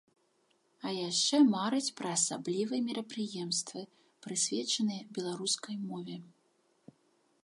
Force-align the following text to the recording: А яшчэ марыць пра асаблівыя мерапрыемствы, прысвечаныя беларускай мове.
А 0.85 0.93
яшчэ 1.09 1.37
марыць 1.55 1.93
пра 1.99 2.09
асаблівыя 2.17 2.81
мерапрыемствы, 2.87 3.81
прысвечаныя 4.27 5.07
беларускай 5.19 5.75
мове. 5.89 6.17